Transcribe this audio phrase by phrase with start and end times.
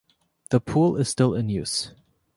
[0.49, 1.91] The pool is still in use.